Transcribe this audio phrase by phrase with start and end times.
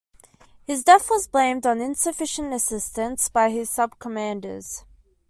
[0.65, 4.83] His death was blamed on insufficient assistance by his subcommanders.